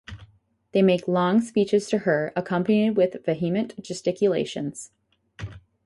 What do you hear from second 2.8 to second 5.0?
with vehement gesticulations.